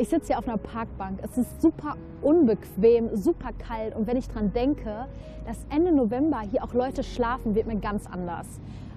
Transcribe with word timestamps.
Ich 0.00 0.08
sitze 0.08 0.28
hier 0.28 0.38
auf 0.38 0.48
einer 0.48 0.56
Parkbank. 0.56 1.18
Es 1.20 1.36
ist 1.36 1.60
super 1.60 1.94
unbequem, 2.22 3.14
super 3.14 3.50
kalt. 3.52 3.94
Und 3.94 4.06
wenn 4.06 4.16
ich 4.16 4.28
daran 4.28 4.50
denke, 4.50 5.04
dass 5.44 5.66
Ende 5.68 5.92
November 5.92 6.40
hier 6.40 6.64
auch 6.64 6.72
Leute 6.72 7.02
schlafen, 7.02 7.54
wird 7.54 7.66
mir 7.66 7.76
ganz 7.76 8.06
anders. 8.06 8.46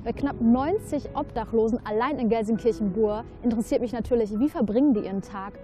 Bei 0.06 0.14
knapp 0.14 0.40
90 0.40 1.10
Obdachlosen 1.14 1.86
allein 1.86 2.20
in 2.20 2.30
Gelsenkirchen-Bur 2.30 3.26
interessiert 3.42 3.82
mich 3.82 3.92
natürlich, 3.92 4.40
wie 4.40 4.48
verbringen 4.48 4.94
die 4.94 5.02
ihren 5.02 5.22
Tag? 5.22 5.60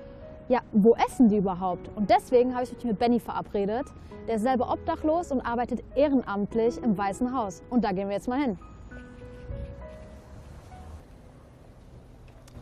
Ja, 0.49 0.59
wo 0.73 0.93
essen 0.95 1.29
die 1.29 1.37
überhaupt? 1.37 1.89
Und 1.95 2.09
deswegen 2.09 2.53
habe 2.53 2.65
ich 2.65 2.73
mich 2.73 2.83
mit 2.83 2.99
Benny 2.99 3.21
verabredet. 3.21 3.85
Der 4.27 4.35
ist 4.35 4.41
selber 4.41 4.69
obdachlos 4.69 5.31
und 5.31 5.39
arbeitet 5.39 5.85
ehrenamtlich 5.95 6.83
im 6.83 6.97
Weißen 6.97 7.33
Haus. 7.33 7.63
Und 7.69 7.85
da 7.85 7.93
gehen 7.93 8.09
wir 8.09 8.15
jetzt 8.15 8.27
mal 8.27 8.41
hin. 8.41 8.59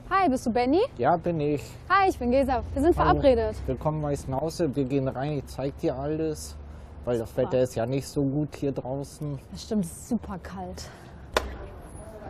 Hi, 0.10 0.30
bist 0.30 0.46
du 0.46 0.52
Benny? 0.54 0.80
Ja, 0.98 1.18
bin 1.18 1.38
ich. 1.42 1.62
Hi, 1.90 2.10
ich 2.10 2.18
bin 2.18 2.32
Gesa. 2.32 2.64
Wir 2.74 2.82
sind 2.82 2.98
Hallo. 2.98 3.10
verabredet. 3.10 3.58
Willkommen 3.66 3.98
im 3.98 4.04
Weißen 4.06 4.34
Hause. 4.34 4.74
Wir 4.74 4.86
gehen 4.86 5.10
rein, 5.10 5.40
ich 5.40 5.48
zeig 5.48 5.78
dir 5.80 5.96
alles. 5.98 6.56
Weil 7.04 7.20
das 7.20 7.36
Wetter 7.36 7.62
ist 7.62 7.76
ja 7.76 7.86
nicht 7.86 8.08
so 8.08 8.24
gut 8.24 8.56
hier 8.56 8.72
draußen. 8.72 9.38
Das 9.52 9.64
stimmt, 9.64 9.84
es 9.84 9.92
ist 9.92 10.08
super 10.08 10.40
kalt. 10.42 10.90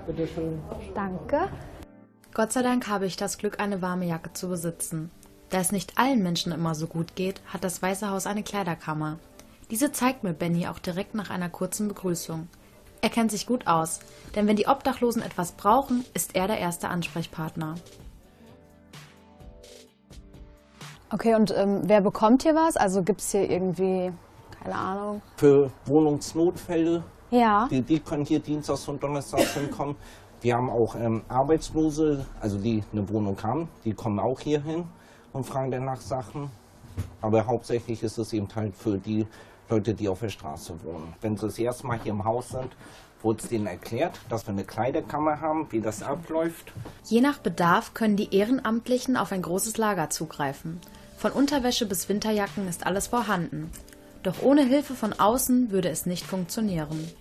Bitte 0.07 0.27
schön. 0.27 0.59
Danke. 0.95 1.49
Gott 2.33 2.51
sei 2.51 2.63
Dank 2.63 2.87
habe 2.87 3.05
ich 3.05 3.15
das 3.15 3.37
Glück, 3.37 3.59
eine 3.59 3.79
warme 3.83 4.05
Jacke 4.05 4.33
zu 4.33 4.49
besitzen. 4.49 5.11
Da 5.49 5.59
es 5.59 5.71
nicht 5.71 5.99
allen 5.99 6.23
Menschen 6.23 6.51
immer 6.51 6.73
so 6.73 6.87
gut 6.87 7.15
geht, 7.15 7.41
hat 7.45 7.63
das 7.63 7.83
Weiße 7.83 8.09
Haus 8.09 8.25
eine 8.25 8.41
Kleiderkammer. 8.41 9.19
Diese 9.69 9.91
zeigt 9.91 10.23
mir 10.23 10.33
Benny 10.33 10.67
auch 10.67 10.79
direkt 10.79 11.13
nach 11.13 11.29
einer 11.29 11.49
kurzen 11.49 11.87
Begrüßung. 11.87 12.47
Er 13.07 13.13
kennt 13.13 13.31
sich 13.31 13.47
gut 13.47 13.67
aus, 13.67 14.01
denn 14.35 14.47
wenn 14.47 14.57
die 14.57 14.67
Obdachlosen 14.67 15.21
etwas 15.21 15.53
brauchen, 15.53 16.03
ist 16.13 16.35
er 16.35 16.45
der 16.47 16.57
erste 16.59 16.89
Ansprechpartner. 16.89 17.75
Okay, 21.09 21.33
und 21.35 21.55
ähm, 21.55 21.83
wer 21.85 22.01
bekommt 22.01 22.43
hier 22.43 22.53
was? 22.53 22.75
Also 22.75 23.03
gibt 23.03 23.21
es 23.21 23.31
hier 23.31 23.49
irgendwie, 23.49 24.11
keine 24.61 24.75
Ahnung. 24.75 25.21
Für 25.37 25.71
Wohnungsnotfälle, 25.85 27.01
Ja. 27.31 27.69
die, 27.71 27.81
die 27.81 28.01
können 28.01 28.25
hier 28.25 28.39
dienstags 28.41 28.85
und 28.89 29.01
donnerstags 29.01 29.53
hinkommen. 29.53 29.95
Wir 30.41 30.57
haben 30.57 30.69
auch 30.69 30.95
ähm, 30.95 31.21
Arbeitslose, 31.29 32.25
also 32.41 32.57
die 32.57 32.83
eine 32.91 33.07
Wohnung 33.07 33.41
haben, 33.41 33.69
die 33.85 33.93
kommen 33.93 34.19
auch 34.19 34.41
hier 34.41 34.61
hin 34.61 34.83
und 35.31 35.45
fragen 35.45 35.71
dann 35.71 35.85
nach 35.85 36.01
Sachen. 36.01 36.51
Aber 37.21 37.47
hauptsächlich 37.47 38.03
ist 38.03 38.17
es 38.17 38.33
eben 38.33 38.49
halt 38.53 38.75
für 38.75 38.97
die 38.97 39.25
Leute, 39.69 39.93
die 39.93 40.07
auf 40.07 40.21
der 40.21 40.29
Straße 40.29 40.73
wohnen. 40.83 41.13
Wenn 41.21 41.35
sie 41.37 41.45
das 41.47 41.59
erste 41.59 41.87
Mal 41.87 41.99
hier 42.01 42.13
im 42.13 42.23
Haus 42.23 42.49
sind, 42.49 42.75
wurde 43.21 43.41
es 43.41 43.49
denen 43.49 43.67
erklärt, 43.67 44.19
dass 44.29 44.45
wir 44.45 44.53
eine 44.53 44.63
Kleiderkammer 44.63 45.41
haben, 45.41 45.67
wie 45.71 45.81
das 45.81 46.03
abläuft. 46.03 46.71
Je 47.03 47.21
nach 47.21 47.39
Bedarf 47.39 47.93
können 47.93 48.15
die 48.15 48.33
Ehrenamtlichen 48.33 49.17
auf 49.17 49.31
ein 49.31 49.41
großes 49.41 49.77
Lager 49.77 50.09
zugreifen. 50.09 50.79
Von 51.17 51.31
Unterwäsche 51.31 51.85
bis 51.85 52.07
Winterjacken 52.09 52.67
ist 52.67 52.85
alles 52.85 53.07
vorhanden. 53.07 53.71
Doch 54.23 54.41
ohne 54.41 54.63
Hilfe 54.63 54.93
von 54.93 55.13
außen 55.13 55.71
würde 55.71 55.89
es 55.89 56.05
nicht 56.05 56.25
funktionieren. 56.25 57.11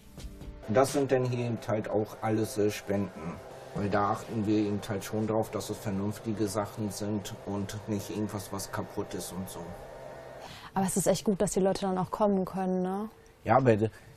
Das 0.68 0.92
sind 0.92 1.12
dann 1.12 1.24
hier 1.24 1.46
eben 1.46 1.58
halt 1.66 1.88
auch 1.88 2.16
alles 2.20 2.58
äh, 2.58 2.70
Spenden. 2.70 3.34
Weil 3.74 3.90
da 3.90 4.12
achten 4.12 4.46
wir 4.46 4.56
eben 4.56 4.80
halt 4.88 5.04
schon 5.04 5.26
drauf, 5.26 5.50
dass 5.50 5.68
es 5.68 5.76
vernünftige 5.76 6.48
Sachen 6.48 6.90
sind 6.90 7.34
und 7.44 7.76
nicht 7.88 8.08
irgendwas, 8.10 8.50
was 8.50 8.72
kaputt 8.72 9.12
ist 9.12 9.32
und 9.32 9.48
so. 9.50 9.60
Aber 10.76 10.84
es 10.84 10.96
ist 10.98 11.06
echt 11.06 11.24
gut, 11.24 11.40
dass 11.40 11.52
die 11.52 11.60
Leute 11.60 11.80
dann 11.86 11.96
auch 11.96 12.10
kommen 12.10 12.44
können, 12.44 12.82
ne? 12.82 13.08
Ja, 13.44 13.56
aber 13.56 13.76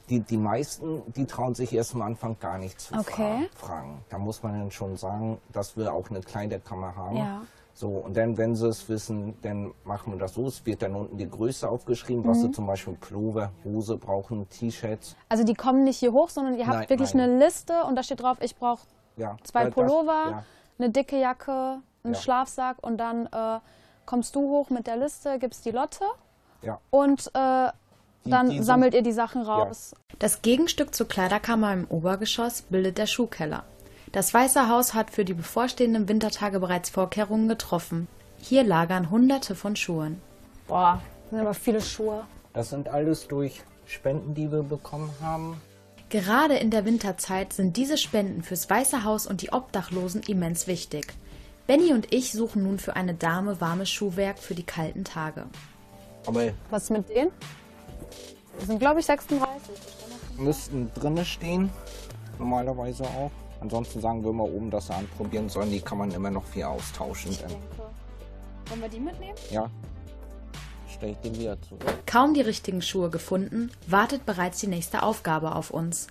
die, 0.09 0.19
die 0.19 0.37
meisten, 0.37 1.01
die 1.15 1.25
trauen 1.25 1.55
sich 1.55 1.71
erst 1.71 1.95
am 1.95 2.01
Anfang 2.01 2.37
gar 2.37 2.57
nicht 2.57 2.81
zu 2.81 2.93
Okay. 2.95 3.47
fra 3.55 3.67
fragen. 3.67 4.03
Da 4.09 4.17
muss 4.17 4.43
man 4.43 4.59
dann 4.59 4.69
schon 4.69 4.97
sagen, 4.97 5.39
dass 5.53 5.77
wir 5.77 5.93
auch 5.93 6.09
eine 6.09 6.19
Kleiderkammer 6.19 6.93
haben. 6.97 7.15
Ja. 7.15 7.41
So, 7.73 7.87
und 7.91 8.17
dann, 8.17 8.37
wenn 8.37 8.57
sie 8.57 8.67
es 8.67 8.89
wissen, 8.89 9.37
dann 9.41 9.71
machen 9.85 10.11
wir 10.11 10.19
das 10.19 10.33
so. 10.33 10.47
Es 10.47 10.65
wird 10.65 10.81
dann 10.81 10.95
unten 10.95 11.15
die 11.17 11.29
Größe 11.29 11.69
aufgeschrieben, 11.69 12.27
was 12.27 12.39
Mhm. 12.39 12.41
sie 12.41 12.51
zum 12.51 12.67
Beispiel 12.67 12.95
Pullover, 12.95 13.51
Hose 13.63 13.95
brauchen, 13.97 14.49
T-Shirts. 14.49 15.15
Also 15.29 15.45
die 15.45 15.53
kommen 15.53 15.85
nicht 15.85 15.99
hier 15.99 16.11
hoch, 16.11 16.29
sondern 16.29 16.55
ihr 16.55 16.67
habt 16.67 16.77
Nein, 16.77 16.89
wirklich 16.89 17.13
nein. 17.13 17.29
eine 17.29 17.39
Liste 17.45 17.85
und 17.85 17.95
da 17.95 18.03
steht 18.03 18.21
drauf, 18.21 18.35
ich 18.41 18.57
brauche 18.57 18.81
Ja, 19.15 19.37
zwei 19.43 19.63
das- 19.65 19.73
Pullover, 19.75 20.29
ja. 20.29 20.43
eine 20.77 20.89
dicke 20.89 21.17
Jacke, 21.21 21.77
einen 22.03 22.15
Ja. 22.15 22.19
Schlafsack 22.19 22.77
und 22.81 22.97
dann 22.97 23.27
äh, 23.27 23.59
kommst 24.05 24.35
du 24.35 24.41
hoch 24.41 24.69
mit 24.71 24.85
der 24.87 24.97
Liste, 24.97 25.39
gibst 25.39 25.63
die 25.65 25.71
Lotte 25.71 26.03
Ja. 26.61 26.79
und 26.89 27.31
äh, 27.33 27.69
Die- 28.25 28.29
dann 28.31 28.49
die 28.49 28.61
sammelt 28.63 28.93
ihr 28.93 29.01
die 29.01 29.13
Sachen 29.13 29.41
raus. 29.43 29.93
Das 30.19 30.41
Gegenstück 30.41 30.93
zur 30.93 31.07
Kleiderkammer 31.07 31.73
im 31.73 31.85
Obergeschoss 31.87 32.63
bildet 32.63 32.97
der 32.97 33.07
Schuhkeller. 33.07 33.63
Das 34.11 34.33
Weiße 34.33 34.67
Haus 34.67 34.93
hat 34.93 35.11
für 35.11 35.23
die 35.23 35.33
bevorstehenden 35.35 36.09
Wintertage 36.09 36.59
bereits 36.59 36.89
Vorkehrungen 36.89 37.47
getroffen. 37.47 38.07
Hier 38.41 38.63
lagern 38.63 39.09
Hunderte 39.09 39.55
von 39.55 39.75
Schuhen. 39.75 40.21
Boah, 40.67 41.01
das 41.23 41.29
sind 41.31 41.39
aber 41.39 41.53
viele 41.53 41.81
Schuhe. 41.81 42.23
Das 42.53 42.69
sind 42.71 42.89
alles 42.89 43.27
durch 43.27 43.61
Spenden, 43.85 44.33
die 44.33 44.51
wir 44.51 44.63
bekommen 44.63 45.11
haben. 45.21 45.61
Gerade 46.09 46.55
in 46.57 46.71
der 46.71 46.85
Winterzeit 46.85 47.53
sind 47.53 47.77
diese 47.77 47.97
Spenden 47.97 48.41
fürs 48.43 48.69
Weiße 48.69 49.03
Haus 49.03 49.27
und 49.27 49.41
die 49.43 49.53
Obdachlosen 49.53 50.23
immens 50.23 50.65
wichtig. 50.67 51.13
Benny 51.67 51.93
und 51.93 52.11
ich 52.11 52.31
suchen 52.31 52.63
nun 52.63 52.79
für 52.79 52.95
eine 52.95 53.13
Dame 53.13 53.61
warmes 53.61 53.91
Schuhwerk 53.91 54.39
für 54.39 54.55
die 54.55 54.63
kalten 54.63 55.03
Tage. 55.03 55.45
Aber 56.25 56.41
Was 56.69 56.83
ist 56.83 56.89
mit 56.91 57.09
denen? 57.09 57.31
Das 58.57 58.67
sind, 58.67 58.79
glaube 58.79 58.99
ich, 58.99 59.05
36. 59.05 59.47
müssten 60.37 60.91
drinne 60.93 61.23
stehen, 61.25 61.69
normalerweise 62.37 63.03
auch. 63.03 63.31
Ansonsten 63.61 63.99
sagen 63.99 64.23
wir 64.23 64.31
mal 64.31 64.43
oben, 64.49 64.69
dass 64.71 64.87
sie 64.87 64.93
anprobieren 64.93 65.49
sollen. 65.49 65.69
Die 65.71 65.81
kann 65.81 65.97
man 65.97 66.11
immer 66.11 66.29
noch 66.31 66.45
viel 66.45 66.63
austauschen. 66.63 67.37
Dann, 67.41 67.51
Wollen 68.69 68.81
wir 68.81 68.89
die 68.89 68.99
mitnehmen? 68.99 69.35
ja, 69.51 69.69
stelle 70.87 71.11
ich 71.13 71.17
den 71.19 71.37
wieder 71.37 71.61
zurück. 71.61 71.83
Kaum 72.05 72.33
die 72.33 72.41
richtigen 72.41 72.81
Schuhe 72.81 73.09
gefunden, 73.09 73.71
wartet 73.87 74.25
bereits 74.25 74.59
die 74.59 74.67
nächste 74.67 75.03
Aufgabe 75.03 75.55
auf 75.55 75.71
uns. 75.71 76.07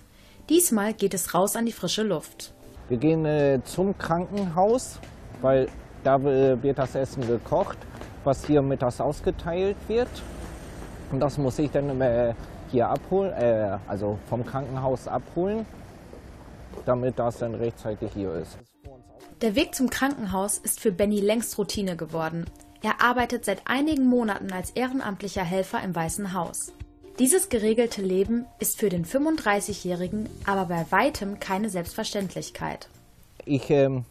Diesmal 0.49 0.93
geht 0.93 1.13
es 1.13 1.33
raus 1.33 1.55
an 1.55 1.65
die 1.65 1.71
frische 1.71 2.03
Luft. 2.03 2.53
Wir 2.87 2.97
gehen 2.97 3.25
äh, 3.25 3.61
zum 3.65 3.97
Krankenhaus, 3.97 4.99
weil 5.41 5.69
da 6.03 6.15
äh, 6.17 6.61
wird 6.61 6.77
das 6.79 6.95
Essen 6.95 7.25
gekocht, 7.27 7.77
was 8.23 8.45
hier 8.45 8.61
mittags 8.61 9.01
ausgeteilt 9.01 9.77
wird. 9.87 10.09
Und 11.11 11.19
das 11.19 11.37
muss 11.37 11.57
ich 11.59 11.71
dann 11.71 11.99
äh, 12.01 12.33
hier 12.71 12.89
abholen, 12.89 13.31
äh, 13.33 13.77
also 13.87 14.19
vom 14.29 14.45
Krankenhaus 14.45 15.07
abholen, 15.07 15.65
damit 16.85 17.17
das 17.17 17.37
dann 17.37 17.55
rechtzeitig 17.55 18.11
hier 18.13 18.33
ist. 18.33 18.57
Der 19.41 19.55
Weg 19.55 19.73
zum 19.73 19.89
Krankenhaus 19.89 20.57
ist 20.57 20.79
für 20.79 20.91
Benny 20.91 21.21
längst 21.21 21.57
Routine 21.57 21.95
geworden. 21.95 22.45
Er 22.81 23.01
arbeitet 23.01 23.45
seit 23.45 23.61
einigen 23.65 24.05
Monaten 24.07 24.51
als 24.51 24.71
ehrenamtlicher 24.71 25.43
Helfer 25.43 25.81
im 25.83 25.95
Weißen 25.95 26.33
Haus. 26.33 26.73
Dieses 27.19 27.49
geregelte 27.49 28.01
Leben 28.01 28.45
ist 28.59 28.79
für 28.79 28.87
den 28.87 29.05
35-Jährigen 29.05 30.29
aber 30.45 30.65
bei 30.65 30.85
weitem 30.89 31.39
keine 31.39 31.69
Selbstverständlichkeit. 31.69 32.87
Ich 33.45 33.69
ähm, 33.69 34.05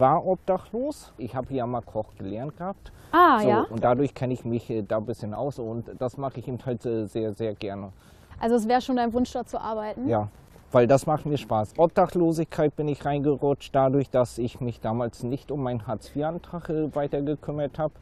war 0.00 0.26
obdachlos. 0.26 1.12
Ich 1.18 1.34
habe 1.34 1.48
hier 1.50 1.66
mal 1.66 1.82
Koch 1.82 2.14
gelernt 2.18 2.56
gehabt. 2.56 2.92
Ah, 3.12 3.40
so, 3.40 3.48
ja. 3.48 3.60
Und 3.62 3.84
dadurch 3.84 4.14
kenne 4.14 4.32
ich 4.32 4.44
mich 4.44 4.70
äh, 4.70 4.82
da 4.82 4.98
ein 4.98 5.06
bisschen 5.06 5.34
aus 5.34 5.58
und 5.58 5.90
das 5.98 6.16
mache 6.16 6.40
ich 6.40 6.48
eben 6.48 6.58
halt 6.64 6.84
äh, 6.86 7.06
sehr, 7.06 7.34
sehr 7.34 7.54
gerne. 7.54 7.92
Also 8.38 8.56
es 8.56 8.66
wäre 8.66 8.80
schon 8.80 8.96
dein 8.96 9.12
Wunsch, 9.12 9.32
dort 9.32 9.48
zu 9.48 9.60
arbeiten? 9.60 10.08
Ja, 10.08 10.28
weil 10.72 10.86
das 10.86 11.06
macht 11.06 11.26
mir 11.26 11.36
Spaß. 11.36 11.74
Obdachlosigkeit 11.76 12.74
bin 12.74 12.88
ich 12.88 13.04
reingerutscht 13.04 13.74
dadurch, 13.74 14.08
dass 14.08 14.38
ich 14.38 14.60
mich 14.60 14.80
damals 14.80 15.22
nicht 15.22 15.50
um 15.50 15.62
meinen 15.62 15.86
Hartz-IV-Antrag 15.86 16.70
äh, 16.70 16.94
weiter 16.94 17.22
gekümmert 17.22 17.78
habe. 17.78 17.94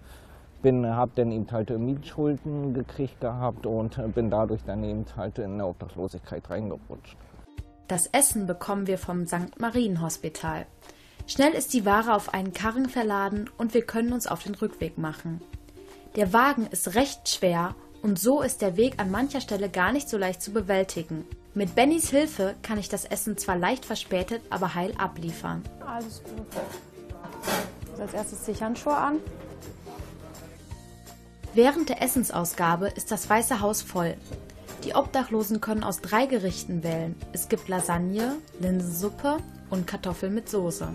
Bin, 0.60 0.84
habe 0.86 1.12
dann 1.14 1.30
eben 1.30 1.50
halt 1.52 1.70
Mietschulden 1.70 2.74
gekriegt 2.74 3.20
gehabt 3.20 3.64
und 3.64 4.00
bin 4.12 4.28
dadurch 4.28 4.64
dann 4.64 4.82
eben 4.82 5.04
halt 5.16 5.38
in 5.38 5.52
eine 5.52 5.66
Obdachlosigkeit 5.66 6.50
reingerutscht. 6.50 7.16
Das 7.86 8.08
Essen 8.08 8.46
bekommen 8.48 8.88
wir 8.88 8.98
vom 8.98 9.24
St. 9.24 9.60
Marienhospital. 9.60 10.66
Schnell 11.28 11.52
ist 11.52 11.74
die 11.74 11.84
Ware 11.84 12.14
auf 12.14 12.32
einen 12.32 12.54
Karren 12.54 12.88
verladen 12.88 13.50
und 13.58 13.74
wir 13.74 13.82
können 13.82 14.14
uns 14.14 14.26
auf 14.26 14.42
den 14.42 14.54
Rückweg 14.54 14.96
machen. 14.96 15.42
Der 16.16 16.32
Wagen 16.32 16.66
ist 16.68 16.94
recht 16.94 17.28
schwer 17.28 17.74
und 18.00 18.18
so 18.18 18.40
ist 18.40 18.62
der 18.62 18.78
Weg 18.78 18.94
an 18.96 19.10
mancher 19.10 19.42
Stelle 19.42 19.68
gar 19.68 19.92
nicht 19.92 20.08
so 20.08 20.16
leicht 20.16 20.40
zu 20.40 20.52
bewältigen. 20.52 21.26
Mit 21.52 21.74
Bennys 21.74 22.08
Hilfe 22.08 22.54
kann 22.62 22.78
ich 22.78 22.88
das 22.88 23.04
Essen 23.04 23.36
zwar 23.36 23.58
leicht 23.58 23.84
verspätet, 23.84 24.40
aber 24.48 24.74
heil 24.74 24.94
abliefern. 24.96 25.62
Alles 25.86 26.22
gut. 26.24 26.46
Also 27.90 28.02
als 28.02 28.14
erstes 28.14 28.44
ziehe 28.44 28.56
ich 28.56 28.62
Handschuhe 28.62 28.96
an. 28.96 29.18
Während 31.52 31.90
der 31.90 32.00
Essensausgabe 32.00 32.88
ist 32.88 33.10
das 33.10 33.28
Weiße 33.28 33.60
Haus 33.60 33.82
voll. 33.82 34.16
Die 34.84 34.94
Obdachlosen 34.94 35.60
können 35.60 35.84
aus 35.84 36.00
drei 36.00 36.24
Gerichten 36.24 36.82
wählen. 36.82 37.16
Es 37.32 37.50
gibt 37.50 37.68
Lasagne, 37.68 38.36
Linsensuppe 38.60 39.38
und 39.70 39.86
Kartoffeln 39.86 40.34
mit 40.34 40.48
Soße. 40.48 40.88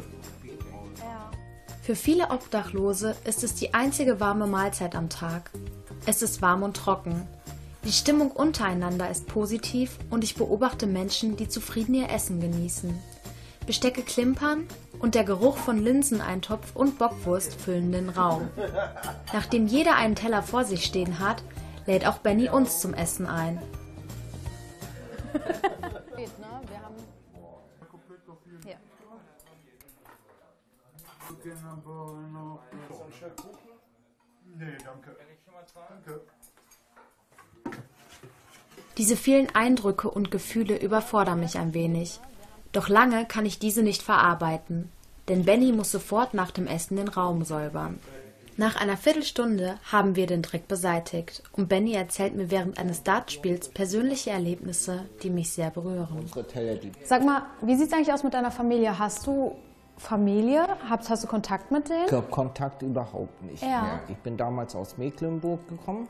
Für 1.81 1.95
viele 1.95 2.29
Obdachlose 2.29 3.15
ist 3.25 3.43
es 3.43 3.55
die 3.55 3.73
einzige 3.73 4.19
warme 4.19 4.47
Mahlzeit 4.47 4.95
am 4.95 5.09
Tag. 5.09 5.51
Es 6.05 6.21
ist 6.21 6.41
warm 6.41 6.63
und 6.63 6.77
trocken. 6.77 7.27
Die 7.83 7.91
Stimmung 7.91 8.31
untereinander 8.31 9.09
ist 9.09 9.27
positiv 9.27 9.97
und 10.09 10.23
ich 10.23 10.35
beobachte 10.35 10.87
Menschen, 10.87 11.35
die 11.35 11.49
zufrieden 11.49 11.95
ihr 11.95 12.09
Essen 12.09 12.39
genießen. 12.39 12.97
Bestecke 13.65 14.01
klimpern 14.01 14.67
und 14.99 15.15
der 15.15 15.25
Geruch 15.25 15.57
von 15.57 15.77
Linseneintopf 15.77 16.75
und 16.75 16.97
Bockwurst 16.97 17.53
füllen 17.55 17.91
den 17.91 18.09
Raum. 18.09 18.49
Nachdem 19.33 19.67
jeder 19.67 19.95
einen 19.95 20.15
Teller 20.15 20.43
vor 20.43 20.63
sich 20.63 20.85
stehen 20.85 21.19
hat, 21.19 21.43
lädt 21.85 22.07
auch 22.07 22.19
Benny 22.19 22.49
uns 22.49 22.79
zum 22.79 22.93
Essen 22.93 23.25
ein. 23.25 23.61
Nee, 34.55 34.77
danke. 34.83 35.15
Danke. 35.89 36.21
Diese 38.97 39.17
vielen 39.17 39.53
Eindrücke 39.55 40.09
und 40.09 40.29
Gefühle 40.29 40.77
überfordern 40.79 41.39
mich 41.39 41.57
ein 41.57 41.73
wenig. 41.73 42.19
Doch 42.71 42.89
lange 42.89 43.25
kann 43.25 43.45
ich 43.45 43.59
diese 43.59 43.83
nicht 43.83 44.01
verarbeiten, 44.03 44.91
denn 45.27 45.45
Benny 45.45 45.71
muss 45.71 45.91
sofort 45.91 46.33
nach 46.33 46.51
dem 46.51 46.67
Essen 46.67 46.97
den 46.97 47.07
Raum 47.07 47.43
säubern. 47.43 47.99
Nach 48.57 48.79
einer 48.79 48.97
Viertelstunde 48.97 49.75
haben 49.91 50.15
wir 50.15 50.27
den 50.27 50.41
Dreck 50.41 50.67
beseitigt 50.67 51.41
und 51.53 51.69
Benny 51.69 51.93
erzählt 51.93 52.35
mir 52.35 52.51
während 52.51 52.77
eines 52.77 53.03
Dartspiels 53.03 53.69
persönliche 53.69 54.29
Erlebnisse, 54.29 55.05
die 55.23 55.29
mich 55.29 55.51
sehr 55.51 55.71
berühren. 55.71 56.29
Sag 57.03 57.25
mal, 57.25 57.43
wie 57.61 57.75
sieht 57.75 57.87
es 57.87 57.93
eigentlich 57.93 58.13
aus 58.13 58.23
mit 58.23 58.33
deiner 58.33 58.51
Familie? 58.51 58.97
Hast 58.99 59.25
du 59.25 59.55
Familie? 59.97 60.67
Hast, 60.87 61.09
hast 61.09 61.23
du 61.23 61.27
Kontakt 61.27 61.71
mit 61.71 61.89
denen? 61.89 62.29
Kontakt 62.29 62.81
überhaupt 62.81 63.41
nicht 63.41 63.63
ja. 63.63 63.81
mehr. 63.81 63.99
Ich 64.09 64.17
bin 64.17 64.37
damals 64.37 64.75
aus 64.75 64.97
Mecklenburg 64.97 65.67
gekommen. 65.67 66.07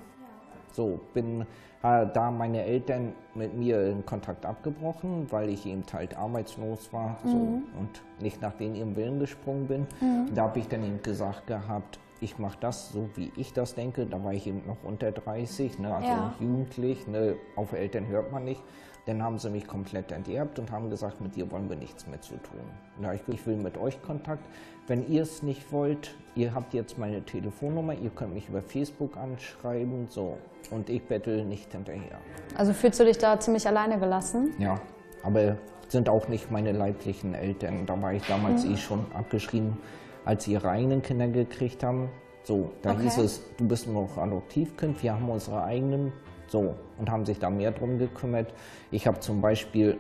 So, 0.74 1.00
bin 1.14 1.46
da 1.82 2.32
meine 2.32 2.64
Eltern 2.64 3.14
mit 3.36 3.54
mir 3.56 3.90
in 3.90 4.06
Kontakt 4.06 4.46
abgebrochen, 4.46 5.28
weil 5.32 5.50
ich 5.50 5.66
eben 5.66 5.84
halt 5.92 6.16
arbeitslos 6.16 6.94
war 6.94 7.18
mhm. 7.24 7.30
so, 7.30 7.38
und 7.78 8.02
nicht 8.22 8.42
nach 8.42 8.54
denen 8.54 8.76
ihrem 8.76 8.96
Willen 8.96 9.20
gesprungen 9.20 9.68
bin. 9.68 9.88
Mhm. 10.00 10.34
Da 10.34 10.44
habe 10.44 10.60
ich 10.60 10.68
dann 10.70 10.84
eben 10.84 11.04
gesagt 11.04 11.46
gehabt, 11.48 12.00
ich 12.24 12.40
mache 12.40 12.58
das 12.60 12.92
so, 12.92 13.10
wie 13.16 13.32
ich 13.36 13.54
das 13.54 13.76
denke. 13.76 14.06
Da 14.06 14.24
war 14.24 14.34
ich 14.34 14.48
eben 14.48 14.64
noch 14.66 14.78
unter 14.84 15.12
30, 15.12 15.80
ne, 15.80 15.94
also 15.94 16.08
ja. 16.08 16.34
jugendlich. 16.40 17.06
Ne, 17.08 17.36
auf 17.56 17.74
Eltern 17.74 18.08
hört 18.08 18.32
man 18.32 18.46
nicht. 18.46 18.62
Dann 19.06 19.22
haben 19.22 19.38
sie 19.38 19.50
mich 19.50 19.68
komplett 19.68 20.14
enterbt 20.14 20.60
und 20.60 20.72
haben 20.72 20.90
gesagt, 20.90 21.20
mit 21.20 21.36
dir 21.36 21.52
wollen 21.52 21.70
wir 21.70 21.76
nichts 21.76 22.08
mehr 22.08 22.22
zu 22.22 22.36
tun. 22.36 22.62
Ja, 23.02 23.14
ich, 23.14 23.22
ich 23.28 23.46
will 23.46 23.58
mit 23.58 23.78
euch 23.78 24.02
Kontakt. 24.02 24.46
Wenn 24.88 25.06
ihr 25.10 25.24
es 25.24 25.44
nicht 25.44 25.74
wollt, 25.74 26.16
ihr 26.36 26.54
habt 26.56 26.74
jetzt 26.74 26.98
meine 26.98 27.22
Telefonnummer, 27.22 27.94
ihr 27.94 28.10
könnt 28.12 28.34
mich 28.34 28.48
über 28.48 28.62
Facebook 28.62 29.18
anschreiben, 29.18 30.08
so. 30.08 30.38
Und 30.72 30.90
ich 30.90 31.04
bettel 31.04 31.44
nicht 31.44 31.74
hinterher. 31.74 32.18
Also 32.56 32.72
fühlst 32.72 33.00
du 33.02 33.04
dich 33.04 33.18
da 33.18 33.38
ziemlich 33.38 33.68
alleine 33.68 34.00
gelassen? 34.00 34.54
Ja, 34.58 34.80
aber 35.24 35.58
sind 35.90 36.08
auch 36.08 36.30
nicht 36.30 36.50
meine 36.50 36.72
leiblichen 36.72 37.34
Eltern. 37.36 37.86
Da 37.86 38.02
war 38.02 38.14
ich 38.14 38.26
damals 38.26 38.66
mhm. 38.66 38.74
eh 38.74 38.78
schon 38.78 39.06
abgeschrieben, 39.14 39.78
als 40.26 40.46
sie 40.46 40.54
ihre 40.54 40.70
eigenen 40.70 41.02
Kinder 41.02 41.28
gekriegt 41.28 41.84
haben. 41.84 42.10
So, 42.44 42.72
da 42.82 42.92
okay. 42.92 43.04
hieß 43.04 43.18
es, 43.20 43.56
du 43.58 43.68
bist 43.68 43.88
noch 43.88 44.18
Adoptivkind, 44.18 45.02
wir 45.02 45.14
haben 45.14 45.30
unsere 45.30 45.64
eigenen 45.64 46.12
so, 46.48 46.76
und 47.00 47.10
haben 47.10 47.26
sich 47.26 47.40
da 47.40 47.50
mehr 47.50 47.72
drum 47.72 47.98
gekümmert. 47.98 48.54
Ich 48.92 49.08
habe 49.08 49.20
zum 49.20 49.42
Beispiel 49.42 50.00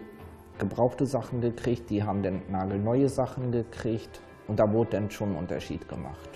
gebrauchte 0.57 1.05
Sachen 1.05 1.41
gekriegt, 1.41 1.89
die 1.89 2.03
haben 2.03 2.21
dann 2.21 2.41
nagelneue 2.49 3.09
Sachen 3.09 3.51
gekriegt 3.51 4.21
und 4.47 4.59
da 4.59 4.71
wurde 4.71 4.91
dann 4.91 5.09
schon 5.09 5.31
ein 5.31 5.37
Unterschied 5.37 5.87
gemacht. 5.87 6.29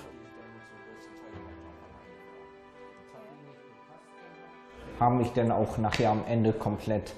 Haben 4.99 5.17
mich 5.17 5.31
dann 5.33 5.51
auch 5.51 5.77
nachher 5.77 6.09
am 6.09 6.23
Ende 6.27 6.53
komplett 6.53 7.13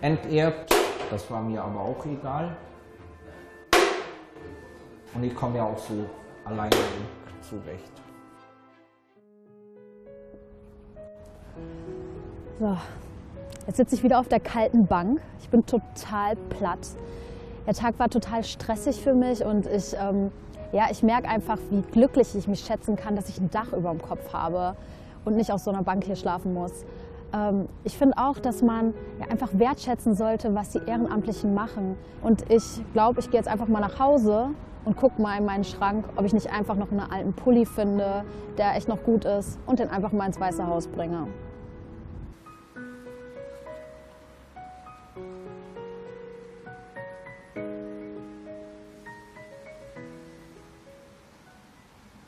enterbt. 0.00 0.72
Das 1.10 1.28
war 1.30 1.42
mir 1.42 1.62
aber 1.62 1.80
auch 1.80 2.06
egal. 2.06 2.56
Und 5.14 5.22
ich 5.22 5.34
komme 5.34 5.58
ja 5.58 5.64
auch 5.64 5.78
so 5.78 5.94
alleine 6.44 6.76
zurecht. 7.40 7.92
So, 12.58 12.76
jetzt 13.66 13.76
sitze 13.76 13.94
ich 13.94 14.02
wieder 14.02 14.18
auf 14.18 14.28
der 14.28 14.40
kalten 14.40 14.86
Bank. 14.86 15.20
Ich 15.40 15.48
bin 15.48 15.64
total 15.66 16.36
platt. 16.50 16.88
Der 17.66 17.74
Tag 17.74 17.98
war 17.98 18.08
total 18.08 18.44
stressig 18.44 19.00
für 19.00 19.14
mich 19.14 19.44
und 19.44 19.66
ich, 19.66 19.94
ähm, 19.94 20.30
ja, 20.72 20.88
ich 20.90 21.02
merke 21.02 21.28
einfach, 21.28 21.58
wie 21.70 21.80
glücklich 21.80 22.34
ich 22.34 22.46
mich 22.46 22.60
schätzen 22.60 22.96
kann, 22.96 23.16
dass 23.16 23.28
ich 23.28 23.38
ein 23.38 23.50
Dach 23.50 23.72
über 23.72 23.90
dem 23.90 24.02
Kopf 24.02 24.32
habe 24.32 24.76
und 25.24 25.36
nicht 25.36 25.50
auf 25.50 25.60
so 25.60 25.70
einer 25.70 25.82
Bank 25.82 26.04
hier 26.04 26.16
schlafen 26.16 26.52
muss. 26.52 26.84
Ähm, 27.32 27.68
ich 27.84 27.96
finde 27.96 28.18
auch, 28.18 28.38
dass 28.38 28.62
man 28.62 28.92
ja, 29.18 29.28
einfach 29.28 29.48
wertschätzen 29.52 30.14
sollte, 30.14 30.54
was 30.54 30.70
die 30.70 30.80
Ehrenamtlichen 30.84 31.54
machen. 31.54 31.96
Und 32.22 32.50
ich 32.50 32.82
glaube, 32.92 33.20
ich 33.20 33.30
gehe 33.30 33.40
jetzt 33.40 33.48
einfach 33.48 33.68
mal 33.68 33.80
nach 33.80 33.98
Hause 33.98 34.50
und 34.84 34.96
gucke 34.96 35.20
mal 35.20 35.38
in 35.38 35.44
meinen 35.44 35.64
Schrank, 35.64 36.04
ob 36.16 36.24
ich 36.24 36.32
nicht 36.32 36.52
einfach 36.52 36.76
noch 36.76 36.90
einen 36.90 37.00
alten 37.00 37.32
Pulli 37.32 37.66
finde, 37.66 38.24
der 38.58 38.76
echt 38.76 38.88
noch 38.88 39.02
gut 39.02 39.24
ist 39.24 39.58
und 39.66 39.78
den 39.78 39.90
einfach 39.90 40.12
mal 40.12 40.26
ins 40.26 40.40
Weiße 40.40 40.66
Haus 40.66 40.86
bringe. 40.86 41.26